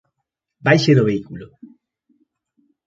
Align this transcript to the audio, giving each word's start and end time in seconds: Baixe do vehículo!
Baixe 0.65 0.91
do 0.97 1.07
vehículo! 1.11 1.47